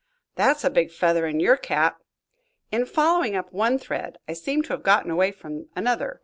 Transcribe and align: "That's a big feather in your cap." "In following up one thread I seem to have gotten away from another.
"That's 0.33 0.63
a 0.63 0.71
big 0.71 0.89
feather 0.89 1.27
in 1.27 1.39
your 1.39 1.55
cap." 1.57 2.01
"In 2.71 2.87
following 2.87 3.35
up 3.35 3.53
one 3.53 3.77
thread 3.77 4.17
I 4.27 4.33
seem 4.33 4.63
to 4.63 4.69
have 4.73 4.81
gotten 4.81 5.11
away 5.11 5.31
from 5.31 5.67
another. 5.75 6.19